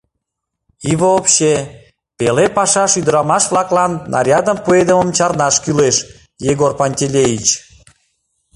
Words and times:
И 0.89 0.93
вообще, 1.01 1.51
пеле 2.17 2.45
пашаш 2.57 2.91
ӱдырамаш-влаклан 2.99 3.91
нарядым 4.13 4.57
пуэдымым 4.63 5.09
чарнаш 5.17 5.55
кӱлеш, 5.63 5.97
Егор 6.51 6.71
Пантелеич! 6.79 7.47